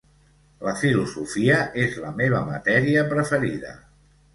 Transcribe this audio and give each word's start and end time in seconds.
La 0.67 0.73
filosofia 0.83 1.59
és 1.85 2.01
la 2.07 2.17
meva 2.25 2.43
matèria 2.51 3.09
preferida. 3.17 3.81